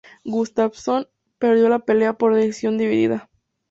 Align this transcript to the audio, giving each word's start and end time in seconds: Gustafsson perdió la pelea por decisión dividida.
Gustafsson 0.25 1.07
perdió 1.37 1.69
la 1.69 1.77
pelea 1.77 2.13
por 2.13 2.33
decisión 2.33 2.75
dividida. 2.79 3.29